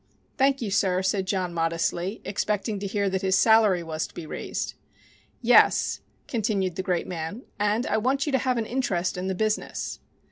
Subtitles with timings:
[0.35, 4.25] "Thank you, sir," said John modestly, expecting to hear that his salary was to be
[4.25, 4.73] raised.
[5.43, 7.43] "Yes," continued the great man.
[7.59, 9.99] "And I want you to have an interest in the business."